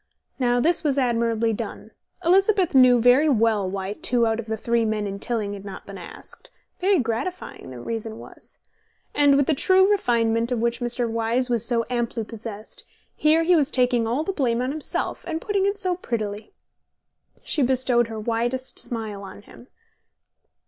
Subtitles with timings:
[0.39, 1.91] Now this was admirably done.
[2.25, 5.85] Elizabeth knew very well why two out of the three men in Tilling had not
[5.85, 8.57] been asked (very gratifying, that reason was),
[9.13, 11.07] and with the true refinement of which Mr.
[11.07, 12.83] Wyse was so amply possessed,
[13.15, 16.51] here he was taking all the blame on himself, and putting it so prettily.
[17.43, 19.67] She bestowed her widest smile on him.